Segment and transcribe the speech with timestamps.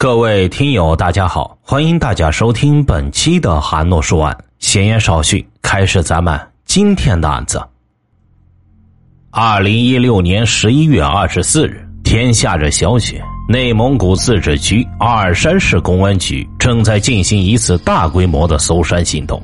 [0.00, 4.38] 各位听友，大家好，欢迎大家收听本期的韩诺说案。
[4.60, 7.60] 闲言少叙，开始咱们今天的案子。
[9.32, 19.42] 二零一六年十一月二十四日，天下着小雪，内蒙古自治区阿尔山市公安局正在进行一次大规模的搜山行动。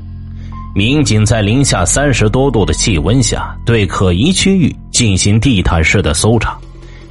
[0.72, 6.56] 民警在零下三十多度的气温下，对可疑区域进行地毯式的搜查，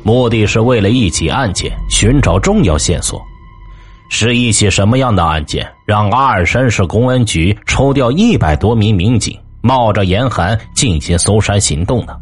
[0.02, 3.22] 目的是为了一起案件寻找重要线索。
[4.16, 12.16] 是一起什么样的案件，让阿尔山市公安局抽调一百多名民警，冒着严寒进行搜山行动呢？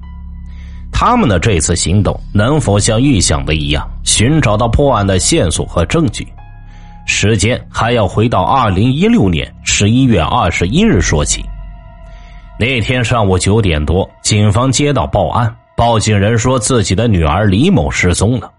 [0.89, 6.25] 他们的这次行动能否像预想的一样，寻找到破案的线索和证据？
[7.05, 11.43] 时间还要回到二零一六年十一月二十一日说起。
[12.57, 18.49] 那天上午九点多，警方接到报案，报警人说自己的女儿李某失踪了。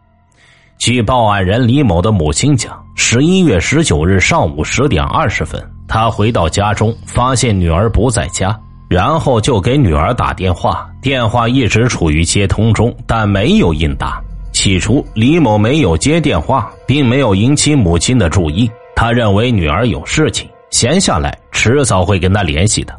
[0.85, 14.21] 据报案人李某的母亲讲，十一月十九日上午十点二十分，他回到家中，发现女儿不在家，然后就给女儿打电话，电话一直处于接通中，但没有应答。
[14.53, 22.93] 起初，李某没有接电话，并没有引起母亲的注意，他认为女儿有事情，闲下来迟早会跟他联系的。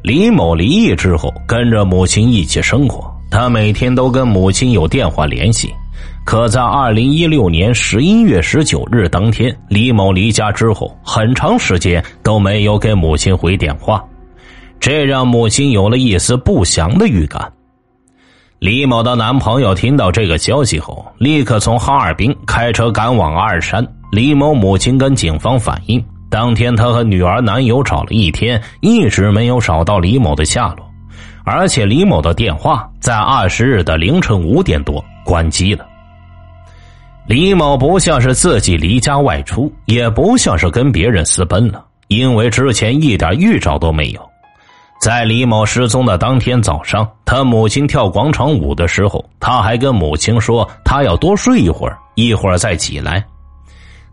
[0.00, 5.70] 李某离异之后，跟着母亲一起生活，他每天都跟母亲有电话联系。
[6.30, 14.00] 可在二零一六年十一月十九日当天，李某离家之后，很长时间都没有给母亲回电话，
[14.78, 17.52] 这让母亲有了一丝不祥的预感。
[18.60, 23.84] 李某的男朋友听到这个消息后，立刻从哈尔滨开车赶往阿尔山。
[24.12, 30.88] 李某母亲跟警方反映，当天她和女儿男友找了一天，一直没有找到李某的下落，
[31.42, 35.89] 而且李某的电话在二十日的凌晨五点多关机了。
[37.30, 44.20] 李某不像是自己离家外出，也不像是跟别人私奔了，因为之前一点预兆都没有。
[45.00, 53.24] 在李某失踪的当天早上，他母亲跳广场舞的时候，他还跟母亲说他要多睡一会儿，一会儿再起来。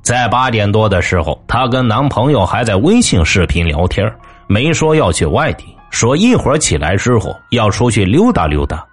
[0.03, 4.07] 在八点多的时候，她跟男朋友还在微信视频聊天，
[4.45, 8.85] 没说要去外地，说一会儿起来之后要出去溜达溜达。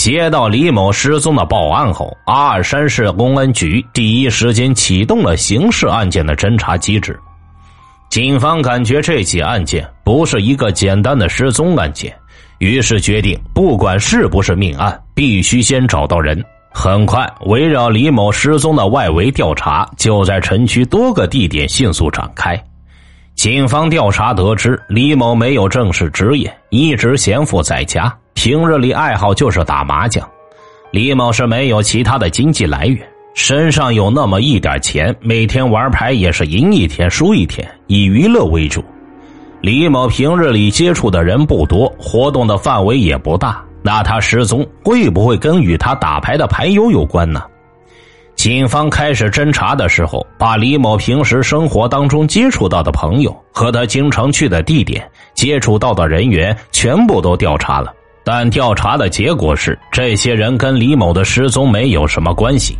[0.00, 7.20] 接到李某失踪的报案后，阿尔山市公安局第一时间启动了刑事案件的侦查机制。
[8.08, 12.16] 警方感觉这起案件不是一个简单的失踪案件，
[12.60, 16.42] 于是决定，不管是不是命案，必须先找到人。
[16.72, 22.58] 很快，围绕李某失踪的外围调查就在城区多个地点迅速展开。
[23.34, 28.10] 警方调查得知，李某没有正式职业，一直闲赋在家。
[28.34, 30.26] 平日里爱好就是打麻将，
[30.90, 38.82] 李某是没有其他的经济来源，身上有那么一点钱，每天玩牌也是赢一天输一天，以娱乐为主。
[39.60, 47.42] 李某平日里接触的人不多，活动的范围也不大，那他失踪会不会跟与他打牌的牌友有关呢？
[48.36, 57.92] 警方开始侦查的时候，把李某平时生活当中接触到的朋友和他经常去的地点、接触到的人员全部都调查了。
[58.32, 62.78] 但调查的结果是，这些人跟李某的失踪没有什么关系。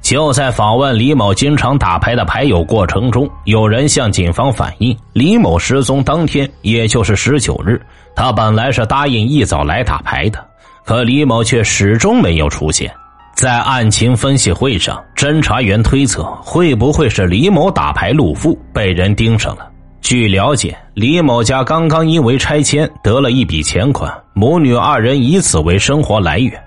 [0.00, 10.38] 就在访问李某经常打牌的牌友过程中，有人向警方反映，李某失踪当天，也就是十九日，他本来是答应一早来打牌的，
[10.84, 12.88] 可李某却始终没有出现。
[13.34, 19.68] 在案情分析会上，侦查员推测，会不会是李某打牌露富，被人盯上了？
[20.00, 26.62] 据了解，李某家刚刚因为拆迁得了一笔钱款，母女二人以此为生活来源。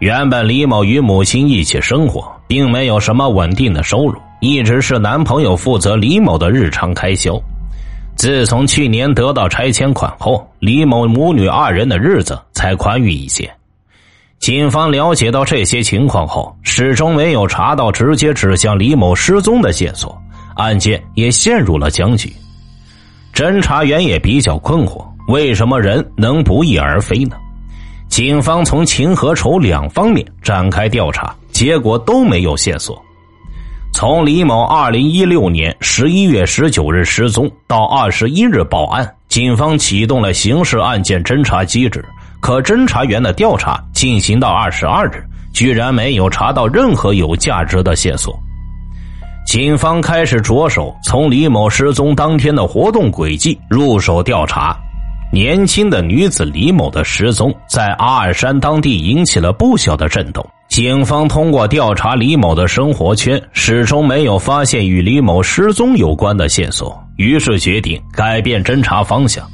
[0.00, 7.40] 原本李某与母亲一起生活，并没有什么稳定的收入，一直是男朋友负责李某的日常开销。
[8.16, 13.48] 自从去年得到拆迁款后，李某母女二人的日子才宽裕一些。
[14.40, 20.20] 警方了解到这些情况后，始终没有查到直接指向李某失踪的线索，
[20.56, 22.32] 案件也陷入了僵局。
[23.32, 27.36] 侦查员也比较困惑，为什么人能不翼而飞呢？
[28.08, 33.00] 警方从情和仇两方面展开调查，结果都没有线索。
[33.92, 42.04] 从李某二零一六年十一月十九日失踪到二十一日报案，警方启动了刑事案件侦查机制，
[42.40, 48.38] 可侦查员的调查进行到二十二日，居然没有查到任何有价值的线索。
[49.46, 54.76] 警方开始着手从李某失踪当天的活动轨迹入手调查，
[55.32, 60.46] 年轻的女子李某的失踪，在阿尔山当地引起了不小的震动。
[60.68, 69.46] 警方通过调查李某的生活圈，始终没有发现与李某失踪有关的线索，于是决定改变侦查方向。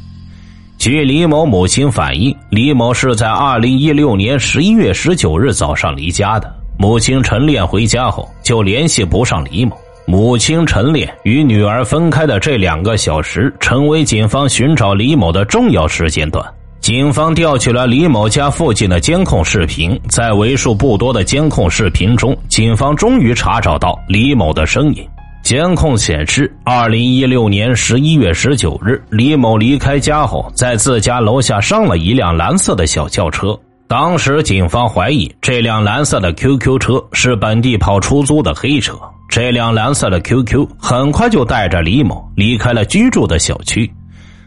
[0.79, 6.53] 据李某母亲反映，李某是在二零一六年十一月十九日早上离家的。
[6.79, 9.77] 母亲晨练回家后就联系不上李某。
[10.13, 16.45] 母亲陈炼与女儿分开的这两个小时，成为警方寻找李某的重要时间段。
[16.81, 25.09] 警方调取了李某家附近的监控视频，在为数不多的监控视频中，警方终于查找到李某的身影。
[25.43, 33.59] 监控显示，二零一六年十一月十九日，李某离开家后，在自家楼下上了一辆蓝色的小轿车。
[33.89, 38.93] 当时，警方怀疑这辆蓝色的 QQ 车是本地跑出租的黑车。
[39.33, 43.91] 这辆蓝色的 QQ 很快就带着李某离开了居住的小区。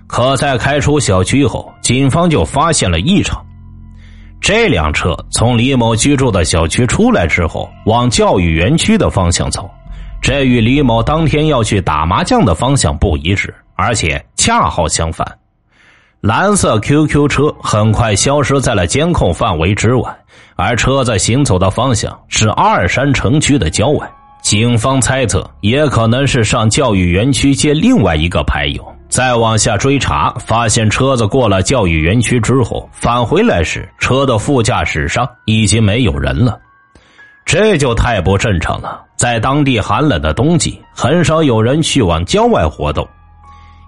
[0.05, 3.43] 可在开出小区后，警方就发现了异常。
[4.39, 9.67] 这辆车从李某居住的小区出来之后，往教育园区的方向走，
[10.21, 15.27] 这与李某当天要去打麻将的方向不一致，而且恰好相反。
[16.21, 20.15] 蓝色 QQ 车很快消失在了监控范围之外，
[20.55, 24.07] 而车子行走的方向是阿尔山城区的郊外。
[24.45, 28.95] 警方猜测，也可能是上教育园区接另外一个牌友。
[29.09, 36.59] 再往下追查，发现车子过了教育园区之后返回来时，车的副驾驶上已经没有人了，
[37.43, 39.01] 这就太不正常了。
[39.15, 43.07] 在当地寒冷的冬季，很少有人去往郊外活动。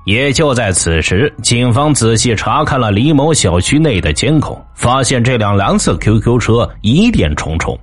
[0.05, 7.77] 也就在此时，警方仔细查看了李某小区内的监控，发现这辆蓝色 QQ 车疑点重重，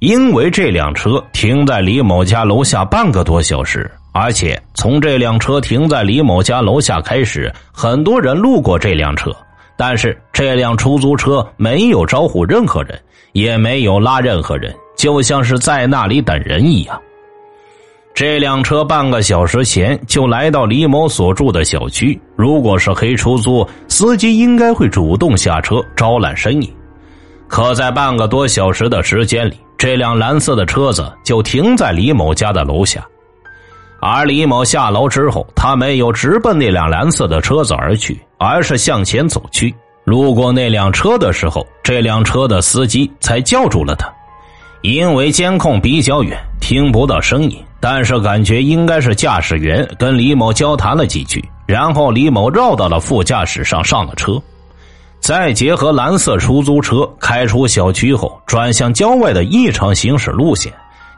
[0.00, 3.90] 因为这辆车停在李某家楼下半个多小时。
[4.12, 9.30] 而且从这辆车停在李某家楼下开始，很多人路过这辆车，
[9.76, 13.00] 但是这辆出租车没有招呼任何人，
[13.32, 17.00] 也没有拉任何人，就像是在那里等人一样。
[18.12, 26.72] 这辆车半个小时前就来到李某所住的小区，如果是黑出租，司机应该会主动下车招揽生意，
[27.50, 33.04] 可在半个多小时的时间里，这辆蓝色的车子就停在李某家的楼下。
[34.00, 39.74] 而李某下楼之后，他没有直奔那辆蓝色的车子而去，而是向前走去。
[40.04, 44.08] 路过那辆车的时候，这辆车的司机才叫住了他。
[44.82, 54.40] 因为监控比较远，听不到声音，但是感觉应该是驾驶员跟李某交谈了几句，然后李某绕到了副驾驶上上了车。
[55.30, 60.72] 再结合蓝色出租车开出小区后转向郊外的异常行驶路线。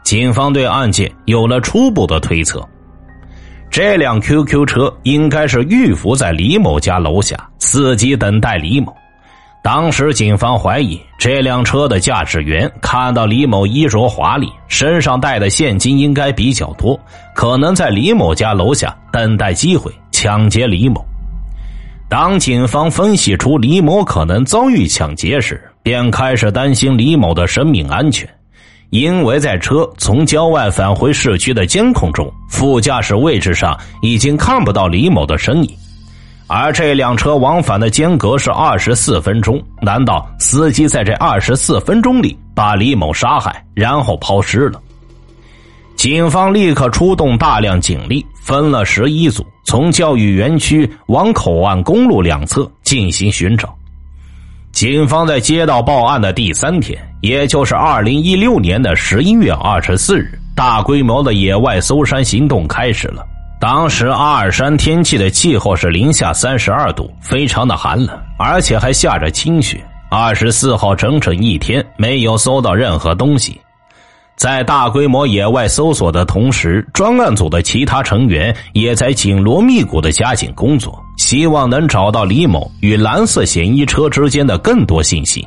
[0.04, 2.62] 警方对案件有了初步的推测，
[3.70, 8.94] 这辆 QQ 车应该是预伏在李某家楼下，伺机等待李某。
[9.64, 17.00] 当时警方怀疑这辆车的驾驶员看到李某衣着华丽，身上带的现金应该比较多，
[17.34, 21.02] 可能在李某家楼下等待机会抢劫李某。
[22.12, 28.28] 当警方分析出李某可能遭遇抢劫时，便开始担心李某的生命安全。
[28.90, 35.70] 因为在车从郊外返回市区的监控中，副驾驶位置上已经看不到李某的身影，
[36.48, 39.58] 而这辆车往返的间隔是二十四分钟。
[39.80, 44.78] 难道司机在这二十四分钟里把李某杀害，然后抛尸了？
[45.96, 53.72] 警方立刻出动大量警力，分了十一组，从教育园区往口岸公路两侧进行寻找。
[54.72, 63.24] 警方在接到报案的第三天，也就是二零一六年的十一月二十四日，大规模的野外搜山行动开始了。
[63.60, 69.80] 当时阿尔山天气的气候是零下三十二度，非常的寒冷，而且还下着清雪。
[70.10, 73.60] 二十四号整整一天没有搜到任何东西。
[74.36, 85.46] 在大规模野外搜索的同时，专案组的其他成员也在紧锣密鼓的加紧工作，希望能找到李某与蓝色嫌疑车之间的更多信息。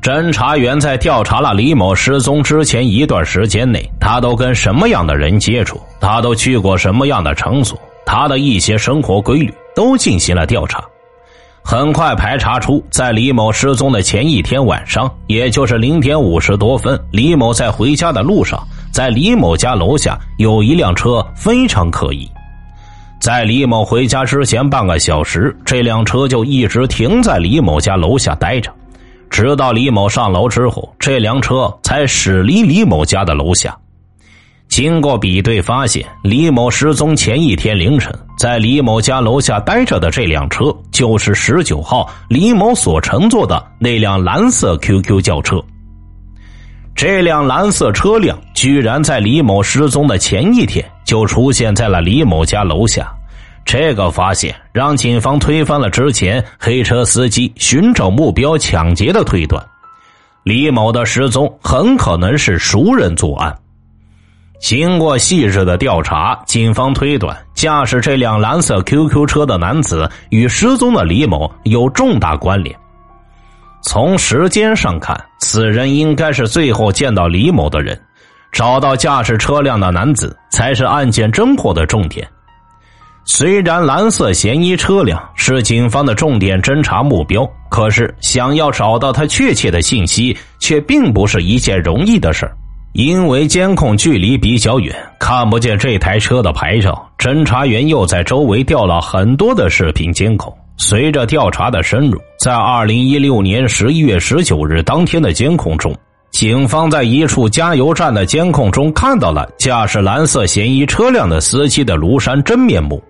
[0.00, 10.84] 侦查员在调查了李某失踪之前一段时间内，他都跟什么样的人接触，他都去过什么样的场所，他的一些生活规律都进行了调查。
[11.68, 22.30] 很快排查出，在李某失踪的前一天晚上，也就是零点五十多分，李某在回家的路上，在李某家楼下有一辆车非常可疑。
[23.20, 28.70] 在李某回家之前半个小时，这辆车就一直停在李某家楼下待着，
[29.28, 33.76] 直到李某上楼之后，这辆车才驶离李某家的楼下。
[34.76, 45.56] 经过比对，发现李某失踪前一天凌晨在李某家楼下待着的这辆车，就是十九号李某所乘坐的那辆蓝色 QQ 轿车。
[46.94, 53.10] 这辆蓝色车辆居然在李某失踪的前一天就出现在了李某家楼下，
[53.64, 59.64] 这个发现让警方推翻了之前黑车司机寻找目标抢劫的推断，
[60.42, 63.56] 李某的失踪很可能是熟人作案。
[64.58, 72.74] 经过细致的调查，警方推断驾驶这辆蓝色 QQ 车的男子与失踪的李某有重大关联。
[73.82, 78.00] 从时间上看，此人应该是最后见到李某的人。
[78.52, 82.26] 找到驾驶车辆的男子才是案件侦破的重点。
[83.26, 92.56] 虽然蓝色嫌疑车辆是警方的重点侦查目标，可是想要找到他确切的信息，却并不是一件容易的事儿。
[92.96, 97.06] 因为监控距离比较远，看不见这台车的牌照。
[97.18, 100.50] 侦查员又在周围调了很多的视频监控。
[100.78, 105.94] 随着调查的深入，在二零一六年十一月十九日当天的监控中，
[106.30, 113.02] 警方在一处加油站的监控中看到了驾驶蓝色嫌疑车辆的司机的庐山真面目。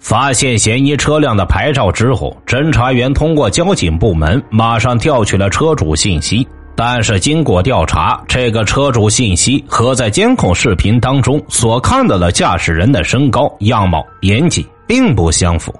[0.00, 6.48] 发现嫌疑车辆的牌照之后，侦查员通过交警部门马上调取了车主信息。
[6.74, 15.74] 但是经过调查，这个车主信息和在监控视频当中所看到的驾驶人的身高、样貌、年纪并不相符。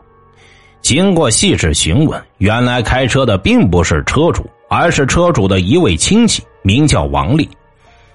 [0.82, 7.48] 经过细致询问，原来开车的并不是车主，而是车主的一位亲戚，名叫王丽。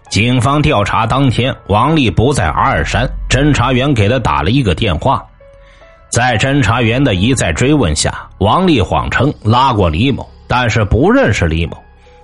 [0.10, 5.26] 警方调查当天，王丽不在阿尔山，侦查员给他打了一个电话。
[6.10, 11.78] 在侦查员的一再追问下，王丽谎称拉过李某，但是不认识李某。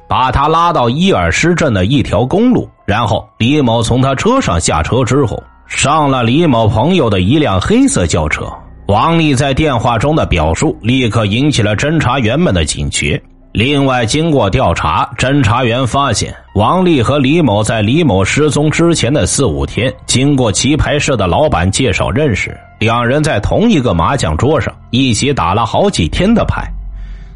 [0.07, 8.45] 把他拉到伊尔施镇的一条公路，然后李某从他车上下车之后，上了李某朋友的一辆黑色轿车。
[8.87, 13.21] 王丽在电话中的表述立刻引起了侦查员们的警觉。
[13.53, 26.67] 另外，经过调查，侦查员发现王丽和李某在李某失踪之前的四五天，经过棋牌室的老板介绍认识，两人在同一个麻将桌上一起打了好几天的牌。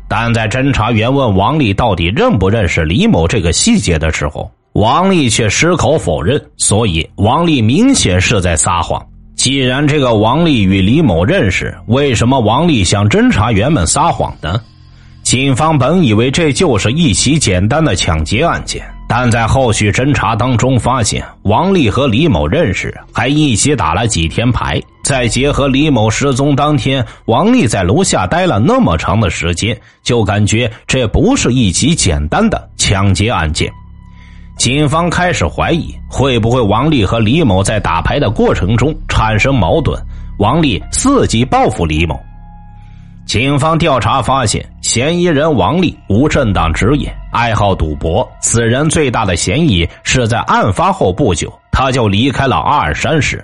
[0.07, 6.41] 但在侦查员问王丽到底认不认识李某这个细节的时候，王丽却矢口否认。
[6.57, 9.05] 所以，王丽明显是在撒谎。
[9.35, 14.59] 既然这个王丽与李某认识，为什么王丽向侦查员们撒谎呢？
[15.23, 24.81] 警方本以为这就是一起简单的抢劫案件，但在后续侦查当中发现，王丽和李某认识，还一起打了几天牌。
[25.07, 33.71] 再结合李某失踪当天，王丽在楼下待了那么长的时间，就感觉这不是一起简单的抢劫案件。
[34.57, 39.97] 警方开始怀疑，会不会王丽和李某在打牌的过程中产生矛盾，
[40.39, 42.19] 王丽伺机报复李某。
[43.25, 48.29] 警方调查发现，嫌疑人王丽无正当职业，爱好赌博。
[48.41, 53.41] 此人最大的嫌疑是在案发后不久，他就离开了阿尔山市。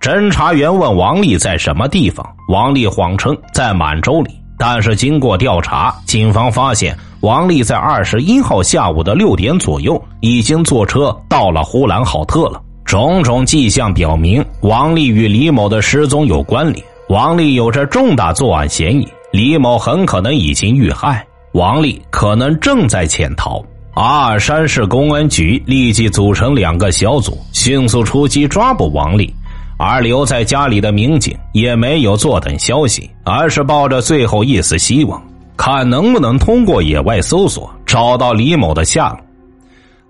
[0.00, 4.30] 侦查员问王丽在什么地方，王丽谎称在满洲里。
[4.56, 12.62] 但是经过调查，警方发现王丽在二十一号下午的六点左右已经坐车到了呼兰浩特了。
[12.84, 16.84] 种种迹象表明，王丽与李某的失踪有关联。
[17.08, 23.60] 王丽有着重大作案嫌疑，李某很可能已经遇害，王丽可能正在潜逃。
[23.94, 29.34] 阿尔山市公安局立即组成两个小组，迅速出击抓捕王丽。
[29.78, 35.22] 而留在家里的民警也没有坐等消息，而是抱着最后一丝希望，
[35.56, 39.20] 看能不能通过野外搜索找到李某的下落。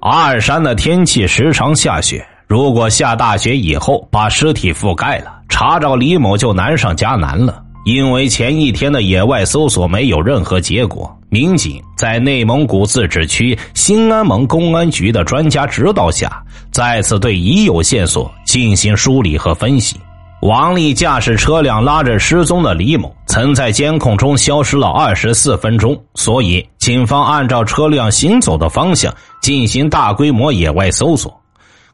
[0.00, 7.62] 阿尔山的天气时常下雪，如果下大雪以后把尸体覆盖了，查找李某就难上加难了。
[7.84, 19.94] 因为前一天的野外搜索没有任何结果，民警在内蒙古自治区兴安盟公安局的专家指导下，再次对已有线索进行梳理和分析。
[20.40, 29.12] 王丽驾驶车辆拉着失踪的李某，曾在监控中消失了二十四分钟，所以警方按照车辆行走的方向
[29.42, 31.36] 进行大规模野外搜索。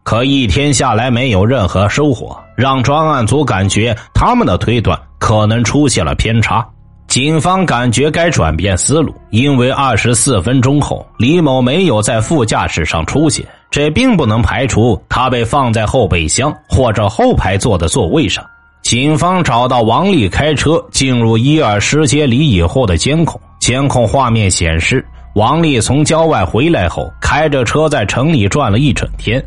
[0.03, 6.65] 可一天下来没有任何收获，让专案组感觉他们的推断可能出现了偏差。
[7.09, 18.47] 警方感觉该转变思路，因为二十四分钟后李某没有在副驾驶上出现，这并不能排除他被放在后备箱或者后排座的座位上。
[18.85, 25.05] 警方找到王丽开车进入伊尔施街里以后的监控，监控画面显示，
[25.35, 29.45] 王丽从郊外回来后，开着车在城里转了一整天。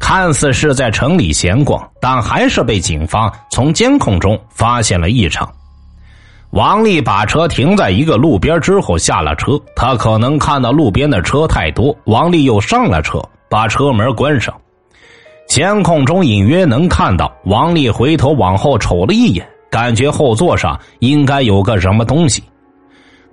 [0.00, 5.48] 看似是在城里闲逛，但还是被警方从监控中发现了异常。
[6.50, 14.54] 王丽把车停在一个路边之后下了车，他可能看到路边的车太多，王丽又上了车，把车门关上。
[15.48, 22.42] 监控中隐约能看到王丽回头往后瞅了一眼，感觉后座上应该有个什么东西。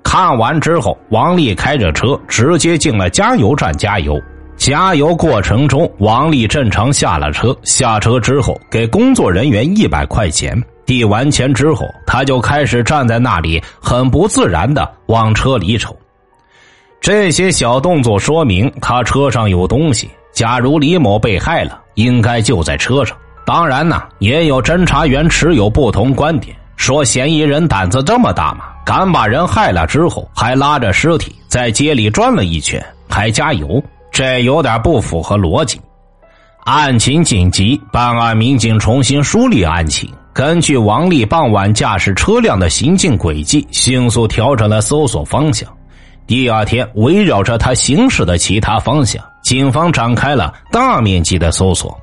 [0.04, 4.20] 看完之后，王丽开着车直接进了加油站加油。
[4.56, 10.60] 加油过程中，王丽正常下了车，下车之后给工作人员一百块钱。
[10.84, 15.96] 递完钱之后，他就开始站在那里，很不自然的往车里瞅。
[17.00, 20.10] 这些小动作说明他车上有东西。
[20.34, 23.18] 假如李某被害了，应该就在车上。
[23.46, 28.66] 当然呢，也有侦查员持有不同观点，说嫌疑人胆子这么大吗？
[28.86, 35.80] 敢把人害了之后，还拉着尸体在街里转了一圈，还加油，这有点不符合逻辑。
[36.66, 40.10] 案情紧急，办案民警重新梳理案情。
[40.34, 45.68] 根据王丽傍晚驾驶车辆的行进轨迹，迅速调整了搜索方向。
[46.28, 51.98] 第二天，围绕着他行驶的其他方向，警方展开了大面积的搜索。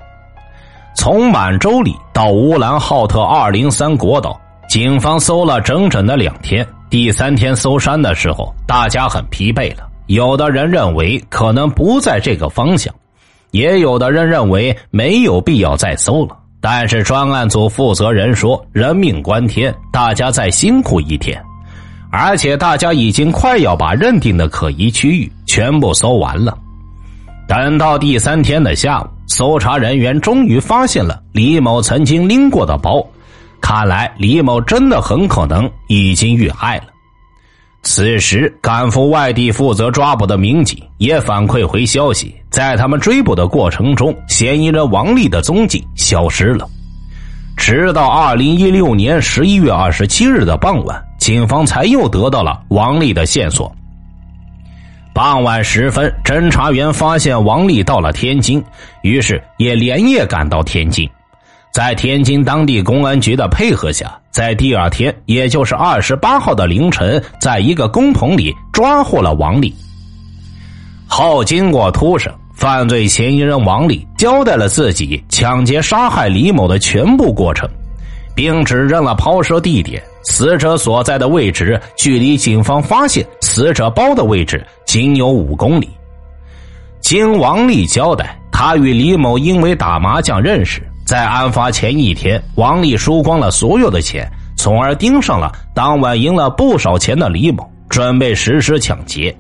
[0.96, 6.66] 从满洲里到乌兰浩特二零三国道，警方搜了整整的两天。
[6.88, 9.86] 第三天搜山的时候，大家很疲惫了。
[10.06, 12.94] 有的人认为可能不在这个方向，
[13.50, 16.36] 也有的人认为没有必要再搜了。
[16.62, 21.38] 但是专案组负责人说：“人命关天，大家再辛苦一天。”
[22.16, 26.56] 而且大家已经快要把认定的可疑区域全部搜完了。
[27.48, 33.04] 等到第三天的下午，搜查人员终于发现了李某曾经拎过的包。
[33.60, 36.84] 看来李某真的很可能已经遇害了。
[37.82, 46.64] 此时，赶赴外地负责抓捕的民警也反馈回消息，在他们追捕的过程中，嫌疑人王丽的踪迹消失了。
[47.56, 53.74] 直到二零一六年十一月二十七日的傍晚，警方才又得到了王丽的线索。
[55.14, 58.62] 傍晚时分，侦查员发现王丽到了天津，
[59.00, 61.08] 于是也连夜赶到天津。
[61.72, 69.74] 在天津当地公安局的配合下，在第二天，也就是二十八号的凌晨，在一个工棚里抓获了王丽。
[71.06, 77.66] 后经过突审，犯罪嫌疑人王丽交代了自己抢劫杀害李某的全部过程，
[78.34, 85.88] 并指认了抛尸地点，死者所在的位置距离警方发现死者包的位置仅有五公里。
[87.00, 90.82] 经王丽交代，他与李某因为打麻将认识。
[91.06, 99.36] 在案发前一天，王丽输光了所有的钱，从而盯上了当晚赢了不少钱的李某，准备实施抢劫。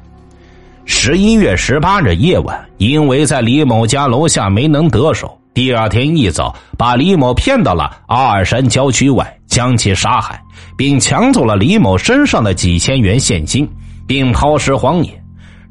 [0.84, 10.42] 十一月十八日夜晚，因为在李某家楼下没能得手，第二天一早把李某骗到了阿尔山郊区外，将其杀害，
[10.76, 13.70] 并抢走了李某身上的几千元现金，
[14.04, 15.22] 并抛尸荒野。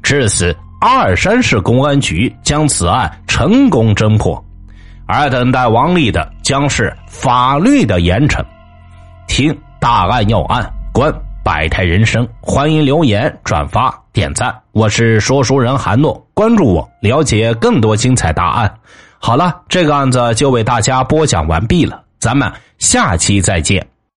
[0.02, 4.42] 至此，阿尔山市公安局将此案成功侦破。
[5.06, 8.42] 而等待王丽的将是法律的严惩。
[9.28, 11.12] 听大案要案，观
[11.44, 14.54] 百态人生，欢迎留言、转发、点赞。
[14.72, 18.74] 我是说书人韩诺，关注我，了解更多精彩大案。
[19.26, 23.93] 好了，这个案子就为大家播讲完毕了，咱们下期再见。